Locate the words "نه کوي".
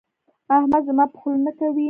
1.45-1.79